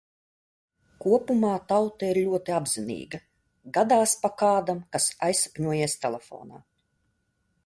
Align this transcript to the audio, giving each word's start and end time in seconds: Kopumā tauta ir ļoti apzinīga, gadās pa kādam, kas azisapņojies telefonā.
Kopumā 1.03 1.51
tauta 1.71 2.09
ir 2.13 2.19
ļoti 2.29 2.55
apzinīga, 2.61 3.21
gadās 3.77 4.17
pa 4.25 4.35
kādam, 4.43 4.83
kas 4.97 5.11
azisapņojies 5.29 5.99
telefonā. 6.09 6.65